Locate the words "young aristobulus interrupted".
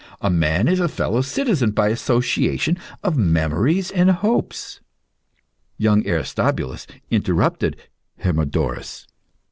5.77-7.77